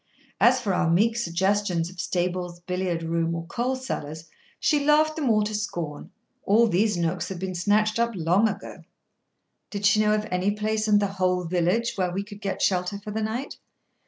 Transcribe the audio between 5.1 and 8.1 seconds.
them all to scorn: all these nooks had been snatched up